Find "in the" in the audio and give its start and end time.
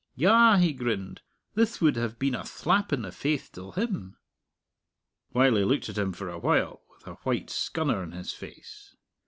2.91-3.11